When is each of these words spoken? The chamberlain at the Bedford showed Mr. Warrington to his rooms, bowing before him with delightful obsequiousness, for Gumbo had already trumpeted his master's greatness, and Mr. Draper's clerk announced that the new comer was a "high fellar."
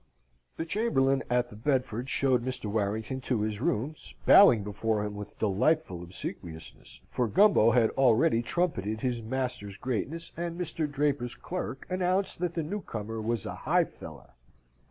The 0.57 0.65
chamberlain 0.65 1.21
at 1.29 1.49
the 1.49 1.55
Bedford 1.55 2.09
showed 2.09 2.43
Mr. 2.43 2.65
Warrington 2.65 3.21
to 3.21 3.41
his 3.41 3.61
rooms, 3.61 4.15
bowing 4.25 4.63
before 4.63 5.05
him 5.05 5.13
with 5.13 5.37
delightful 5.37 6.01
obsequiousness, 6.01 7.01
for 7.11 7.27
Gumbo 7.27 7.69
had 7.69 7.91
already 7.91 8.41
trumpeted 8.41 9.01
his 9.01 9.21
master's 9.21 9.77
greatness, 9.77 10.31
and 10.35 10.59
Mr. 10.59 10.91
Draper's 10.91 11.35
clerk 11.35 11.85
announced 11.87 12.39
that 12.39 12.55
the 12.55 12.63
new 12.63 12.81
comer 12.81 13.21
was 13.21 13.45
a 13.45 13.53
"high 13.53 13.83
fellar." 13.85 14.31